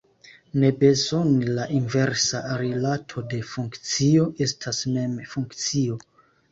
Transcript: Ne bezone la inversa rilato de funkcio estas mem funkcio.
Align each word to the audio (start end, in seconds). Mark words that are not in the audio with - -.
Ne 0.61 0.69
bezone 0.83 1.45
la 1.59 1.67
inversa 1.79 2.41
rilato 2.63 3.25
de 3.35 3.43
funkcio 3.53 4.27
estas 4.49 4.85
mem 4.97 5.19
funkcio. 5.37 6.05